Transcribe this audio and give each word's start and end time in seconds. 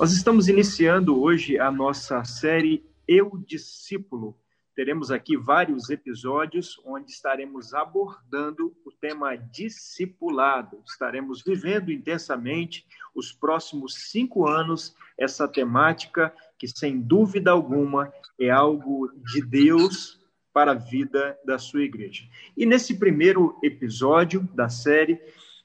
Nós 0.00 0.12
estamos 0.12 0.48
iniciando 0.48 1.20
hoje 1.20 1.58
a 1.58 1.70
nossa 1.70 2.24
série 2.24 2.82
Eu 3.06 3.36
Discípulo. 3.46 4.34
Teremos 4.74 5.10
aqui 5.10 5.36
vários 5.36 5.90
episódios 5.90 6.80
onde 6.86 7.10
estaremos 7.10 7.74
abordando 7.74 8.74
o 8.86 8.90
tema 8.90 9.36
discipulado. 9.36 10.82
Estaremos 10.86 11.42
vivendo 11.44 11.92
intensamente 11.92 12.86
os 13.14 13.30
próximos 13.30 13.92
cinco 14.10 14.48
anos 14.48 14.96
essa 15.18 15.46
temática 15.46 16.32
que, 16.58 16.66
sem 16.66 16.98
dúvida 16.98 17.50
alguma, 17.50 18.10
é 18.40 18.48
algo 18.48 19.12
de 19.30 19.42
Deus 19.42 20.18
para 20.50 20.70
a 20.70 20.76
vida 20.76 21.38
da 21.44 21.58
sua 21.58 21.82
igreja. 21.82 22.24
E 22.56 22.64
nesse 22.64 22.98
primeiro 22.98 23.54
episódio 23.62 24.48
da 24.54 24.70
série, 24.70 25.20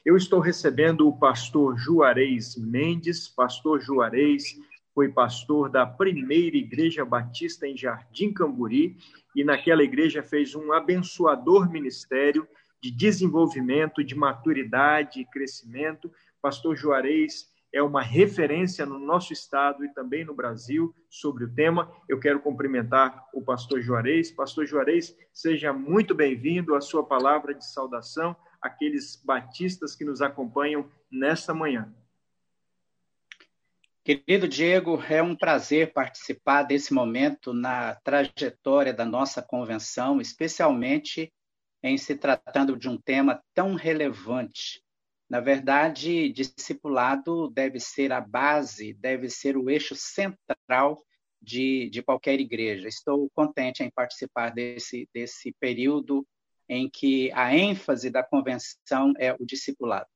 eu 0.05 0.15
estou 0.15 0.39
recebendo 0.39 1.07
o 1.07 1.17
pastor 1.17 1.75
Juarez 1.79 2.55
Mendes. 2.55 3.27
Pastor 3.27 3.81
Juarez 3.81 4.55
foi 4.93 5.09
pastor 5.09 5.67
da 5.67 5.83
primeira 5.83 6.55
igreja 6.55 7.03
batista 7.03 7.67
em 7.67 7.75
Jardim 7.75 8.31
Camburi 8.31 8.97
e 9.35 9.43
naquela 9.43 9.83
igreja 9.83 10.21
fez 10.21 10.53
um 10.53 10.71
abençoador 10.71 11.71
ministério 11.71 12.47
de 12.79 12.91
desenvolvimento, 12.91 14.03
de 14.03 14.13
maturidade 14.13 15.21
e 15.21 15.25
crescimento. 15.25 16.11
Pastor 16.39 16.75
Juarez 16.75 17.47
é 17.73 17.81
uma 17.81 18.03
referência 18.03 18.85
no 18.85 18.99
nosso 18.99 19.33
estado 19.33 19.83
e 19.83 19.91
também 19.91 20.23
no 20.23 20.35
Brasil 20.35 20.93
sobre 21.09 21.45
o 21.45 21.51
tema. 21.51 21.91
Eu 22.07 22.19
quero 22.19 22.39
cumprimentar 22.39 23.25
o 23.33 23.41
pastor 23.41 23.81
Juarez. 23.81 24.29
Pastor 24.29 24.67
Juarez, 24.67 25.17
seja 25.33 25.73
muito 25.73 26.13
bem-vindo 26.13 26.75
à 26.75 26.79
sua 26.79 27.03
palavra 27.03 27.55
de 27.55 27.65
saudação 27.65 28.35
aqueles 28.65 29.21
batistas 29.23 29.95
que 29.95 30.03
nos 30.03 30.21
acompanham 30.21 30.89
nesta 31.11 31.53
manhã. 31.53 31.93
Querido 34.03 34.47
Diego, 34.47 35.01
é 35.07 35.21
um 35.21 35.35
prazer 35.35 35.93
participar 35.93 36.63
desse 36.63 36.93
momento 36.93 37.53
na 37.53 37.95
trajetória 37.95 38.93
da 38.93 39.05
nossa 39.05 39.41
convenção, 39.41 40.19
especialmente 40.19 41.31
em 41.81 41.97
se 41.97 42.15
tratando 42.15 42.77
de 42.77 42.89
um 42.89 42.97
tema 42.97 43.41
tão 43.53 43.75
relevante. 43.75 44.83
Na 45.29 45.39
verdade, 45.39 46.29
discipulado 46.29 47.49
deve 47.49 47.79
ser 47.79 48.11
a 48.11 48.21
base, 48.21 48.93
deve 48.93 49.29
ser 49.29 49.57
o 49.57 49.69
eixo 49.69 49.95
central 49.95 51.03
de, 51.41 51.89
de 51.89 52.01
qualquer 52.01 52.39
igreja. 52.39 52.87
Estou 52.87 53.29
contente 53.31 53.83
em 53.83 53.91
participar 53.91 54.51
desse, 54.51 55.07
desse 55.13 55.51
período 55.59 56.25
em 56.67 56.89
que 56.89 57.31
a 57.33 57.55
ênfase 57.55 58.09
da 58.09 58.23
convenção 58.23 59.13
é 59.17 59.33
o 59.33 59.45
discipulado. 59.45 60.07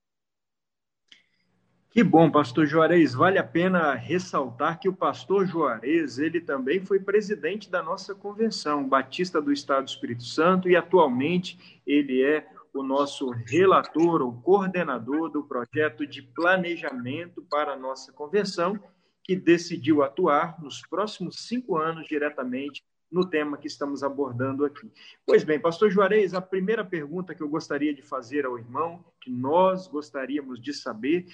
Que 1.91 2.03
bom, 2.03 2.30
pastor 2.30 2.67
Juarez. 2.67 3.16
Vale 3.16 3.39
a 3.39 3.44
pena 3.44 3.95
ressaltar 3.95 4.80
que 4.80 4.88
o 4.88 4.94
pastor 4.94 5.47
Juarez, 5.47 6.19
ele 6.19 6.39
também 6.39 6.86
foi 6.86 7.00
presidente 7.00 7.69
da 7.69 7.81
nossa 7.81 8.14
convenção 8.14 8.88
batista 8.88 9.41
do 9.41 9.52
Estado 9.52 9.86
do 9.86 9.89
Espírito 9.89 10.23
Santo 10.23 10.69
e 10.69 10.75
atualmente 10.75 11.81
ele 11.88 12.23
é 12.23 12.47
o 12.72 12.84
nosso 12.84 13.31
relator 13.31 14.22
ou 14.22 14.31
coordenador 14.41 15.30
do 15.30 15.44
projeto 15.44 16.06
de 16.06 16.22
planejamento 16.22 17.41
para 17.50 17.73
a 17.73 17.78
nossa 17.78 18.13
convenção, 18.13 18.80
que 19.23 19.36
decidiu 19.36 20.03
atuar 20.03 20.61
nos 20.61 20.81
próximos 20.88 21.47
cinco 21.47 21.75
anos 21.75 22.08
diretamente 22.08 22.84
no 23.12 23.28
tema 23.28 23.58
que 23.58 23.68
estamos 23.68 24.04
abordando 24.04 24.66
aqui. 24.66 24.92
Pois 25.26 25.44
bem, 25.44 25.60
pastor 25.60 25.90
Juarez, 25.90 26.34
a 26.34 26.42
primeira 26.42 26.86
pergunta 26.86 27.34
que 27.34 27.42
eu 27.42 27.50
gostaria 27.50 27.94
de 27.94 28.02
fazer 28.02 28.46
ao 28.46 28.58
irmão, 28.58 29.04
que 29.22 29.32
nós 29.32 29.88
gostaríamos 29.88 30.62
de 30.62 30.74
saber, 30.74 31.26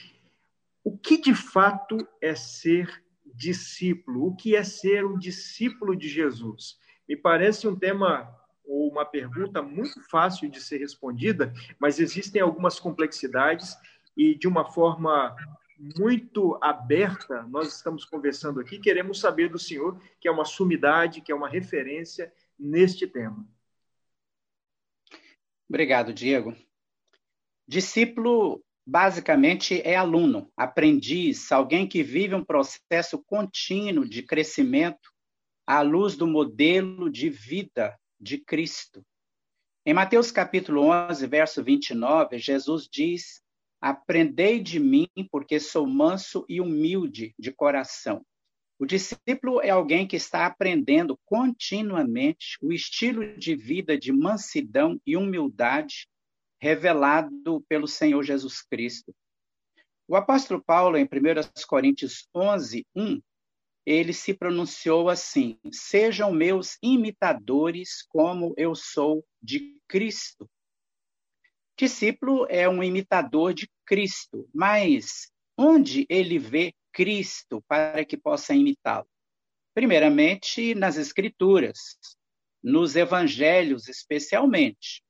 o 0.83 0.97
que 0.97 1.17
de 1.17 1.33
fato 1.33 1.97
é 2.21 2.35
ser 2.35 3.03
discípulo? 3.25 4.27
O 4.27 4.35
que 4.35 4.55
é 4.55 4.63
ser 4.63 5.05
um 5.05 5.17
discípulo 5.17 5.95
de 5.95 6.07
Jesus? 6.07 6.77
Me 7.07 7.15
parece 7.15 7.67
um 7.67 7.75
tema 7.75 8.33
ou 8.63 8.89
uma 8.89 9.05
pergunta 9.05 9.61
muito 9.61 10.01
fácil 10.09 10.49
de 10.49 10.59
ser 10.59 10.77
respondida, 10.77 11.53
mas 11.79 11.99
existem 11.99 12.41
algumas 12.41 12.79
complexidades 12.79 13.75
e 14.17 14.35
de 14.35 14.47
uma 14.47 14.65
forma 14.65 15.35
muito 15.77 16.57
aberta, 16.61 17.43
nós 17.43 17.75
estamos 17.75 18.05
conversando 18.05 18.59
aqui, 18.59 18.79
queremos 18.79 19.19
saber 19.19 19.49
do 19.49 19.59
senhor, 19.59 19.99
que 20.19 20.27
é 20.27 20.31
uma 20.31 20.45
sumidade, 20.45 21.21
que 21.21 21.31
é 21.31 21.35
uma 21.35 21.49
referência 21.49 22.33
neste 22.57 23.05
tema. 23.07 23.45
Obrigado, 25.67 26.13
Diego. 26.13 26.55
Discípulo, 27.67 28.63
basicamente, 28.85 29.81
é 29.81 29.95
aluno, 29.95 30.51
aprendiz, 30.55 31.51
alguém 31.51 31.87
que 31.87 32.03
vive 32.03 32.35
um 32.35 32.43
processo 32.43 33.21
contínuo 33.25 34.07
de 34.07 34.21
crescimento 34.21 35.11
à 35.65 35.81
luz 35.81 36.15
do 36.15 36.27
modelo 36.27 37.09
de 37.09 37.29
vida 37.29 37.97
de 38.19 38.37
Cristo. 38.37 39.03
Em 39.85 39.93
Mateus 39.93 40.31
capítulo 40.31 40.83
11, 40.83 41.27
verso 41.27 41.63
29, 41.63 42.37
Jesus 42.39 42.87
diz 42.91 43.44
Aprendei 43.87 44.59
de 44.59 44.79
mim, 44.79 45.07
porque 45.29 45.59
sou 45.59 45.85
manso 45.85 46.43
e 46.49 46.59
humilde 46.59 47.35
de 47.37 47.51
coração. 47.51 48.25
O 48.79 48.85
discípulo 48.87 49.61
é 49.61 49.69
alguém 49.69 50.07
que 50.07 50.15
está 50.15 50.47
aprendendo 50.47 51.15
continuamente 51.23 52.57
o 52.63 52.73
estilo 52.73 53.37
de 53.37 53.55
vida 53.55 53.95
de 53.95 54.11
mansidão 54.11 54.99
e 55.05 55.15
humildade 55.15 56.07
revelado 56.59 57.63
pelo 57.69 57.87
Senhor 57.87 58.23
Jesus 58.23 58.59
Cristo. 58.63 59.13
O 60.07 60.15
apóstolo 60.15 60.63
Paulo, 60.65 60.97
em 60.97 61.03
1 61.03 61.07
Coríntios 61.67 62.27
11, 62.33 62.87
1, 62.95 63.21
ele 63.85 64.13
se 64.13 64.33
pronunciou 64.33 65.09
assim: 65.09 65.59
Sejam 65.71 66.33
meus 66.33 66.75
imitadores, 66.81 68.03
como 68.09 68.51
eu 68.57 68.73
sou 68.73 69.23
de 69.39 69.79
Cristo. 69.87 70.49
Discípulo 71.77 72.47
é 72.49 72.69
um 72.69 72.81
imitador 72.81 73.53
de 73.53 73.69
Cristo, 73.85 74.49
mas 74.53 75.29
onde 75.57 76.05
ele 76.09 76.39
vê 76.39 76.73
Cristo 76.93 77.61
para 77.67 78.05
que 78.05 78.15
possa 78.15 78.53
imitá-lo? 78.53 79.07
Primeiramente, 79.73 80.73
nas 80.73 80.95
Escrituras, 80.95 81.97
nos 82.63 82.95
Evangelhos 82.95 83.89
especialmente. 83.89 85.03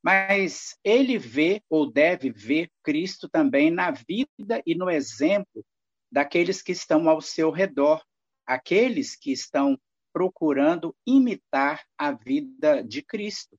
Mas 0.00 0.78
ele 0.84 1.18
vê 1.18 1.60
ou 1.68 1.90
deve 1.90 2.30
ver 2.30 2.70
Cristo 2.84 3.28
também 3.28 3.68
na 3.68 3.90
vida 3.90 4.62
e 4.64 4.76
no 4.76 4.88
exemplo 4.88 5.64
daqueles 6.10 6.62
que 6.62 6.70
estão 6.70 7.08
ao 7.08 7.20
seu 7.20 7.50
redor, 7.50 8.00
aqueles 8.46 9.16
que 9.16 9.32
estão 9.32 9.76
procurando 10.12 10.94
imitar 11.04 11.84
a 11.98 12.12
vida 12.12 12.80
de 12.82 13.02
Cristo. 13.02 13.58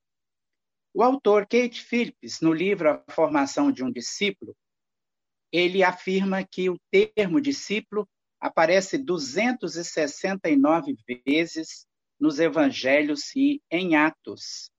O 0.93 1.01
autor 1.03 1.47
Kate 1.47 1.81
Phillips, 1.81 2.41
no 2.41 2.51
livro 2.51 2.89
A 2.89 3.01
Formação 3.09 3.71
de 3.71 3.81
um 3.81 3.89
Discípulo, 3.89 4.53
ele 5.51 5.83
afirma 5.83 6.43
que 6.45 6.69
o 6.69 6.77
termo 6.89 7.39
discípulo 7.39 8.07
aparece 8.39 8.97
269 8.97 10.95
vezes 11.25 11.85
nos 12.19 12.39
evangelhos 12.39 13.33
e 13.35 13.61
em 13.71 13.95
Atos. 13.95 14.69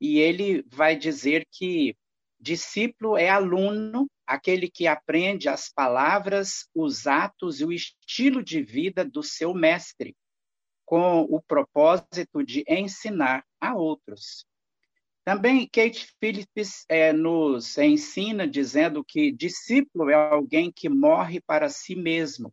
E 0.00 0.18
ele 0.18 0.64
vai 0.68 0.96
dizer 0.96 1.46
que 1.50 1.96
discípulo 2.40 3.16
é 3.16 3.28
aluno, 3.28 4.08
aquele 4.26 4.68
que 4.68 4.86
aprende 4.86 5.48
as 5.48 5.68
palavras, 5.68 6.68
os 6.74 7.06
atos 7.06 7.60
e 7.60 7.64
o 7.64 7.72
estilo 7.72 8.42
de 8.42 8.62
vida 8.62 9.04
do 9.04 9.22
seu 9.22 9.54
mestre, 9.54 10.16
com 10.84 11.22
o 11.22 11.40
propósito 11.42 12.44
de 12.44 12.64
ensinar 12.68 13.44
a 13.60 13.76
outros. 13.76 14.44
Também 15.28 15.68
Kate 15.68 16.10
Phillips 16.18 16.86
é, 16.88 17.12
nos 17.12 17.76
ensina 17.76 18.48
dizendo 18.48 19.04
que 19.04 19.30
discípulo 19.30 20.08
é 20.08 20.14
alguém 20.14 20.72
que 20.72 20.88
morre 20.88 21.38
para 21.38 21.68
si 21.68 21.94
mesmo 21.94 22.50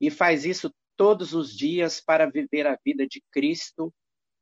e 0.00 0.10
faz 0.10 0.44
isso 0.44 0.74
todos 0.96 1.34
os 1.34 1.56
dias 1.56 2.00
para 2.00 2.28
viver 2.28 2.66
a 2.66 2.76
vida 2.84 3.06
de 3.06 3.22
Cristo. 3.30 3.94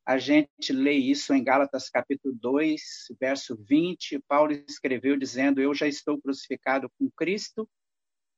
A 0.07 0.17
gente 0.17 0.73
lê 0.73 0.93
isso 0.93 1.35
em 1.35 1.45
Gálatas 1.45 1.91
capítulo 1.91 2.35
2, 2.41 2.81
verso 3.21 3.55
20. 3.55 4.19
Paulo 4.27 4.53
escreveu 4.53 5.15
dizendo: 5.15 5.61
Eu 5.61 5.75
já 5.75 5.87
estou 5.87 6.19
crucificado 6.19 6.91
com 6.99 7.11
Cristo 7.11 7.69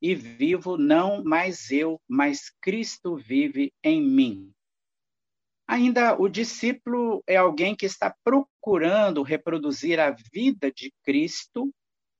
e 0.02 0.12
vivo 0.12 0.76
não 0.76 1.22
mais 1.22 1.70
eu, 1.70 2.00
mas 2.08 2.50
Cristo 2.61 3.14
vive 3.14 3.72
em 3.81 4.02
mim. 4.02 4.52
Ainda 5.69 6.19
o 6.19 6.31
discípulo 6.31 7.23
é 7.26 7.37
alguém 7.37 7.76
que 7.76 7.85
está 7.85 8.17
procurando 8.25 9.23
reproduzir 9.23 10.00
a 10.00 10.11
vida 10.32 10.73
de 10.73 10.91
Cristo 11.05 11.70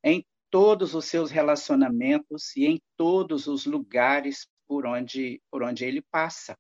em 0.05 0.23
todos 0.51 0.95
os 0.95 1.07
seus 1.07 1.31
relacionamentos 1.31 2.55
e 2.55 2.67
em 2.67 2.79
todos 2.95 3.47
os 3.47 3.65
lugares 3.65 4.47
por 4.67 4.85
onde, 4.85 5.41
por 5.51 5.63
onde 5.63 5.83
ele 5.87 6.03
passa. 6.11 6.55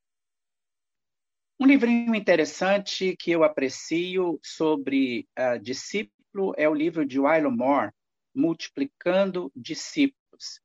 Um 1.61 1.67
livrinho 1.67 2.14
interessante 2.14 3.14
que 3.19 3.32
eu 3.32 3.44
aprecio 3.44 4.40
sobre 4.43 5.29
uh, 5.38 5.61
discípulo 5.61 6.55
é 6.56 6.67
o 6.67 6.75
livro 6.75 7.05
de 7.05 7.20
Wylo 7.20 7.50
Moore, 7.50 7.93
Multiplicando 8.35 9.52
Discípulos. 9.55 10.62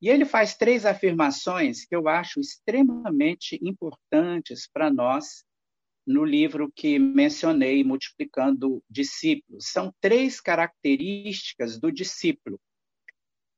E 0.00 0.08
ele 0.08 0.24
faz 0.24 0.54
três 0.54 0.86
afirmações 0.86 1.84
que 1.84 1.96
eu 1.96 2.06
acho 2.06 2.38
extremamente 2.38 3.58
importantes 3.60 4.68
para 4.72 4.88
nós 4.92 5.47
no 6.08 6.24
livro 6.24 6.72
que 6.74 6.98
mencionei, 6.98 7.84
Multiplicando 7.84 8.82
Discípulos. 8.88 9.66
São 9.66 9.94
três 10.00 10.40
características 10.40 11.78
do 11.78 11.92
discípulo. 11.92 12.58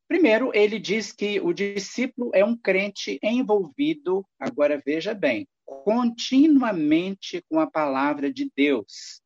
Primeiro, 0.09 0.51
ele 0.53 0.81
diz 0.81 1.13
que 1.13 1.39
o 1.41 1.53
discípulo 1.53 2.33
é 2.35 2.45
um 2.45 2.57
crente 2.57 3.21
envolvido, 3.23 4.27
agora 4.37 4.83
veja 4.85 5.15
bem, 5.15 5.47
continuamente 5.65 7.41
com 7.49 7.61
a 7.61 7.71
palavra 7.71 8.33
de 8.33 8.51
Deus. 8.57 9.23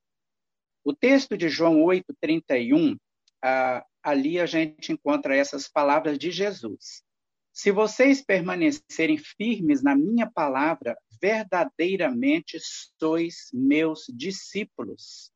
O 0.84 0.94
texto 0.94 1.34
de 1.34 1.48
João 1.48 1.82
8:31, 1.82 2.98
ah, 3.42 3.82
ali 4.02 4.38
a 4.38 4.44
gente 4.44 4.92
encontra 4.92 5.34
essas 5.34 5.66
palavras 5.66 6.18
de 6.18 6.30
Jesus. 6.30 7.02
Se 7.54 7.70
vocês 7.70 8.20
permanecerem 8.20 9.16
firmes 9.16 9.82
na 9.82 9.96
minha 9.96 10.30
palavra, 10.30 10.98
verdadeiramente 11.20 12.58
sois 12.98 13.50
meus 13.52 14.06
discípulos. 14.08 15.32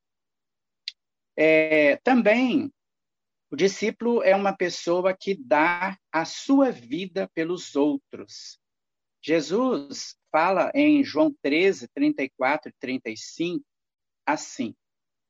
É, 1.36 1.96
também, 1.98 2.72
o 3.50 3.56
discípulo 3.56 4.22
é 4.22 4.34
uma 4.34 4.56
pessoa 4.56 5.16
que 5.16 5.34
dá 5.34 5.98
a 6.12 6.24
sua 6.24 6.70
vida 6.70 7.28
pelos 7.34 7.76
outros. 7.76 8.60
Jesus 9.22 10.16
fala 10.30 10.70
em 10.74 11.02
João 11.04 11.34
13, 11.42 11.88
34 11.88 12.70
e 12.70 12.74
35, 12.80 13.64
assim: 14.26 14.74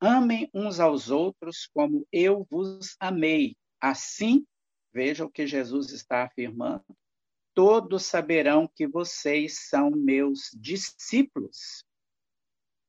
Amem 0.00 0.48
uns 0.52 0.80
aos 0.80 1.10
outros 1.10 1.68
como 1.72 2.06
eu 2.12 2.46
vos 2.50 2.96
amei. 3.00 3.56
Assim 3.80 4.44
Veja 4.92 5.24
o 5.24 5.30
que 5.30 5.46
Jesus 5.46 5.92
está 5.92 6.24
afirmando. 6.24 6.84
Todos 7.58 8.04
saberão 8.04 8.70
que 8.72 8.86
vocês 8.86 9.66
são 9.68 9.90
meus 9.90 10.48
discípulos. 10.54 11.84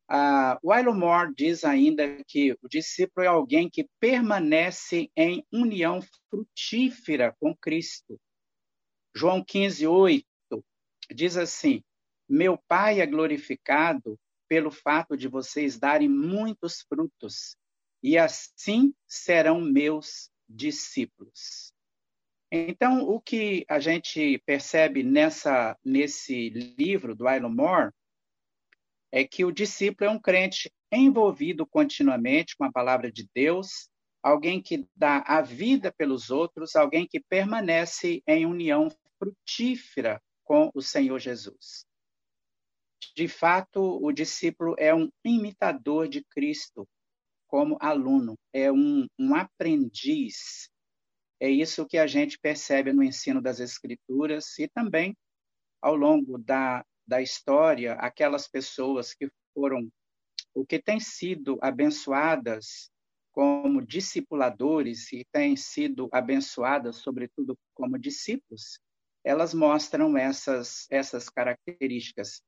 Uh, 0.07 0.61
Willow 0.63 0.93
Moore 0.93 1.33
diz 1.35 1.63
ainda 1.63 2.23
que 2.25 2.51
o 2.61 2.67
discípulo 2.69 3.25
é 3.25 3.27
alguém 3.27 3.67
que 3.67 3.89
permanece 3.99 5.09
em 5.15 5.43
união 5.51 6.01
frutífera 6.29 7.35
com 7.39 7.57
Cristo. 7.57 8.21
João 9.15 9.43
15, 9.43 9.87
8 9.87 10.23
diz 11.15 11.35
assim: 11.35 11.83
Meu 12.29 12.55
Pai 12.67 13.01
é 13.01 13.07
glorificado 13.07 14.19
pelo 14.47 14.69
fato 14.69 15.17
de 15.17 15.27
vocês 15.27 15.79
darem 15.79 16.07
muitos 16.07 16.85
frutos, 16.87 17.57
e 18.03 18.19
assim 18.19 18.93
serão 19.07 19.59
meus 19.59 20.29
discípulos. 20.47 21.68
Então, 22.51 23.07
o 23.07 23.21
que 23.21 23.63
a 23.69 23.79
gente 23.79 24.39
percebe 24.39 25.03
nessa, 25.03 25.77
nesse 25.85 26.49
livro 26.49 27.15
do 27.15 27.27
Aylon 27.27 27.49
Moore 27.49 27.91
é 29.11 29.23
que 29.23 29.45
o 29.45 29.51
discípulo 29.51 30.09
é 30.09 30.13
um 30.13 30.19
crente 30.19 30.71
envolvido 30.91 31.65
continuamente 31.65 32.55
com 32.57 32.63
a 32.63 32.71
palavra 32.71 33.11
de 33.11 33.29
Deus, 33.35 33.89
alguém 34.23 34.61
que 34.61 34.87
dá 34.95 35.23
a 35.27 35.41
vida 35.41 35.93
pelos 35.95 36.31
outros, 36.31 36.75
alguém 36.75 37.07
que 37.07 37.19
permanece 37.19 38.23
em 38.27 38.45
união 38.45 38.89
frutífera 39.19 40.21
com 40.43 40.71
o 40.73 40.81
Senhor 40.81 41.19
Jesus. 41.19 41.85
De 43.15 43.27
fato, 43.27 44.03
o 44.03 44.11
discípulo 44.11 44.75
é 44.77 44.93
um 44.93 45.09
imitador 45.23 46.07
de 46.07 46.23
Cristo 46.23 46.87
como 47.47 47.77
aluno, 47.79 48.35
é 48.53 48.71
um, 48.71 49.07
um 49.17 49.35
aprendiz 49.35 50.69
é 51.39 51.49
isso 51.49 51.85
que 51.85 51.97
a 51.97 52.05
gente 52.05 52.37
percebe 52.37 52.91
no 52.91 53.01
ensino 53.01 53.41
das 53.41 53.59
Escrituras 53.59 54.57
e 54.59 54.67
também 54.67 55.15
ao 55.81 55.95
longo 55.95 56.37
da, 56.37 56.85
da 57.07 57.21
história, 57.21 57.93
aquelas 57.93 58.47
pessoas 58.47 59.13
que 59.13 59.29
foram, 59.53 59.89
o 60.53 60.65
que 60.65 60.79
têm 60.79 60.99
sido 60.99 61.57
abençoadas 61.61 62.91
como 63.31 63.81
discipuladores 63.81 65.13
e 65.13 65.25
têm 65.31 65.55
sido 65.55 66.09
abençoadas, 66.11 66.97
sobretudo, 66.97 67.57
como 67.73 67.97
discípulos, 67.97 68.79
elas 69.23 69.53
mostram 69.53 70.17
essas, 70.17 70.87
essas 70.89 71.29
características. 71.29 72.41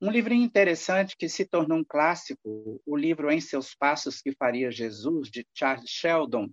Um 0.00 0.10
livrinho 0.10 0.44
interessante 0.44 1.16
que 1.16 1.28
se 1.28 1.46
tornou 1.46 1.78
um 1.78 1.84
clássico, 1.84 2.82
o 2.84 2.96
livro 2.96 3.30
Em 3.30 3.40
Seus 3.40 3.74
Passos 3.74 4.20
que 4.20 4.32
Faria 4.32 4.70
Jesus, 4.70 5.30
de 5.30 5.46
Charles 5.54 5.88
Sheldon, 5.88 6.50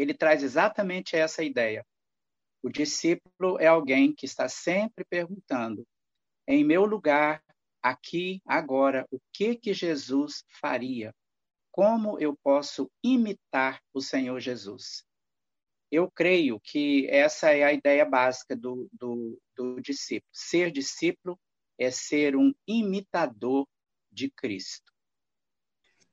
ele 0.00 0.14
traz 0.14 0.42
exatamente 0.42 1.16
essa 1.16 1.42
ideia. 1.42 1.84
O 2.62 2.68
discípulo 2.68 3.58
é 3.60 3.66
alguém 3.66 4.14
que 4.14 4.26
está 4.26 4.48
sempre 4.48 5.04
perguntando: 5.04 5.86
em 6.46 6.64
meu 6.64 6.84
lugar, 6.84 7.42
aqui, 7.82 8.40
agora, 8.46 9.06
o 9.10 9.18
que 9.32 9.56
que 9.56 9.72
Jesus 9.72 10.44
faria? 10.60 11.14
Como 11.70 12.18
eu 12.18 12.36
posso 12.42 12.90
imitar 13.02 13.80
o 13.92 14.00
Senhor 14.00 14.40
Jesus? 14.40 15.04
Eu 15.90 16.10
creio 16.10 16.60
que 16.60 17.06
essa 17.08 17.50
é 17.50 17.62
a 17.62 17.72
ideia 17.72 18.04
básica 18.04 18.54
do, 18.54 18.88
do, 18.92 19.40
do 19.56 19.80
discípulo. 19.80 20.28
Ser 20.32 20.70
discípulo 20.70 21.38
é 21.78 21.90
ser 21.90 22.36
um 22.36 22.52
imitador 22.66 23.66
de 24.10 24.30
Cristo. 24.30 24.92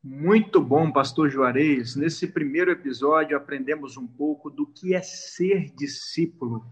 Muito 0.07 0.62
bom, 0.62 0.92
Pastor 0.92 1.31
Juarez. 1.31 1.96
Nesse 1.96 2.28
primeiro 2.28 2.69
episódio, 2.69 3.36
aprendemos 3.36 3.98
um 3.98 4.06
pouco 4.06 4.52
do 4.52 4.68
que 4.68 4.94
é 4.94 5.02
ser 5.02 5.72
discípulo. 5.75 6.63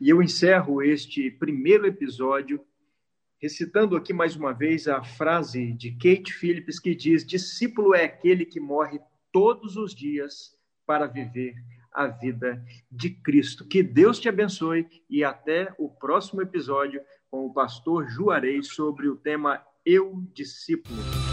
E 0.00 0.10
eu 0.10 0.20
encerro 0.20 0.82
este 0.82 1.30
primeiro 1.30 1.86
episódio 1.86 2.60
recitando 3.40 3.94
aqui 3.94 4.12
mais 4.12 4.34
uma 4.34 4.52
vez 4.52 4.88
a 4.88 5.00
frase 5.00 5.72
de 5.74 5.92
Kate 5.92 6.34
Phillips 6.34 6.80
que 6.80 6.92
diz: 6.92 7.24
Discípulo 7.24 7.94
é 7.94 8.02
aquele 8.02 8.44
que 8.44 8.58
morre 8.58 8.98
todos 9.30 9.76
os 9.76 9.94
dias 9.94 10.58
para 10.84 11.06
viver 11.06 11.54
a 11.92 12.08
vida 12.08 12.60
de 12.90 13.10
Cristo. 13.10 13.64
Que 13.64 13.80
Deus 13.80 14.18
te 14.18 14.28
abençoe 14.28 14.88
e 15.08 15.22
até 15.22 15.72
o 15.78 15.88
próximo 15.88 16.42
episódio 16.42 17.00
com 17.30 17.46
o 17.46 17.54
pastor 17.54 18.10
Juarez 18.10 18.74
sobre 18.74 19.08
o 19.08 19.14
tema 19.14 19.64
Eu 19.86 20.20
Discípulo. 20.34 21.31